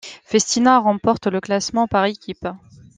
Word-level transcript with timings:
Festina 0.23 0.79
remporte 0.79 1.27
le 1.27 1.39
classement 1.39 1.87
par 1.87 2.05
équipes. 2.05 2.47